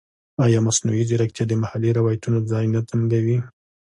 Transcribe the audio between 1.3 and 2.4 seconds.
د محلي روایتونو